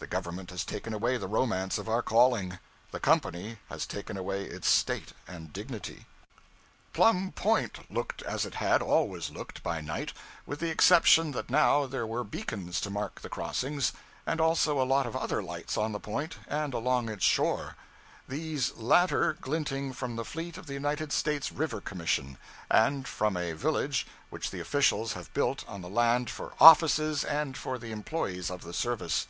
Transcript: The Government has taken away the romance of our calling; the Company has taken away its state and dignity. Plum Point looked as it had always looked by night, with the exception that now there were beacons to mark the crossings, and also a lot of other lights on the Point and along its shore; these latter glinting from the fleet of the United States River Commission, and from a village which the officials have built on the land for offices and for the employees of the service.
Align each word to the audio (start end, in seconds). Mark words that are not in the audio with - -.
The 0.00 0.06
Government 0.06 0.50
has 0.50 0.66
taken 0.66 0.92
away 0.92 1.16
the 1.16 1.26
romance 1.26 1.78
of 1.78 1.88
our 1.88 2.02
calling; 2.02 2.58
the 2.90 3.00
Company 3.00 3.56
has 3.70 3.86
taken 3.86 4.18
away 4.18 4.44
its 4.44 4.68
state 4.68 5.14
and 5.26 5.50
dignity. 5.50 6.04
Plum 6.92 7.32
Point 7.34 7.90
looked 7.90 8.20
as 8.24 8.44
it 8.44 8.56
had 8.56 8.82
always 8.82 9.30
looked 9.30 9.62
by 9.62 9.80
night, 9.80 10.12
with 10.44 10.60
the 10.60 10.68
exception 10.68 11.32
that 11.32 11.48
now 11.48 11.86
there 11.86 12.06
were 12.06 12.22
beacons 12.22 12.82
to 12.82 12.90
mark 12.90 13.22
the 13.22 13.30
crossings, 13.30 13.94
and 14.26 14.42
also 14.42 14.78
a 14.78 14.84
lot 14.84 15.06
of 15.06 15.16
other 15.16 15.42
lights 15.42 15.78
on 15.78 15.92
the 15.92 15.98
Point 15.98 16.36
and 16.46 16.74
along 16.74 17.08
its 17.08 17.24
shore; 17.24 17.74
these 18.28 18.74
latter 18.76 19.32
glinting 19.40 19.94
from 19.94 20.16
the 20.16 20.24
fleet 20.26 20.58
of 20.58 20.66
the 20.66 20.74
United 20.74 21.12
States 21.14 21.50
River 21.50 21.80
Commission, 21.80 22.36
and 22.70 23.08
from 23.08 23.38
a 23.38 23.54
village 23.54 24.06
which 24.28 24.50
the 24.50 24.60
officials 24.60 25.14
have 25.14 25.32
built 25.32 25.66
on 25.66 25.80
the 25.80 25.88
land 25.88 26.28
for 26.28 26.52
offices 26.60 27.24
and 27.24 27.56
for 27.56 27.78
the 27.78 27.90
employees 27.90 28.50
of 28.50 28.60
the 28.64 28.74
service. 28.74 29.26